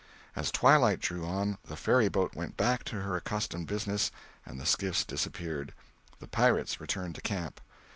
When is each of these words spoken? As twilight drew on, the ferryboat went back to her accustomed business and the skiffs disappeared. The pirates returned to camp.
As 0.35 0.49
twilight 0.51 0.99
drew 0.99 1.27
on, 1.27 1.59
the 1.65 1.75
ferryboat 1.75 2.33
went 2.33 2.57
back 2.57 2.83
to 2.85 3.01
her 3.03 3.15
accustomed 3.15 3.67
business 3.67 4.09
and 4.47 4.59
the 4.59 4.65
skiffs 4.65 5.05
disappeared. 5.05 5.75
The 6.17 6.27
pirates 6.27 6.81
returned 6.81 7.13
to 7.13 7.21
camp. 7.21 7.61